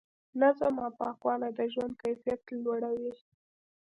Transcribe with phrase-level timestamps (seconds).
[0.41, 3.11] نظم او پاکوالی د ژوند کیفیت لوړوي.